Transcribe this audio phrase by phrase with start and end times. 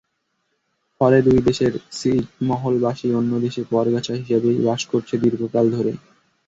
[1.01, 5.91] ফলে দুই দেশের ছিটমহলবাসী অন্য দেশে পরগাছা হিসেবেই বাস করছেন দীর্ঘকাল ধরে।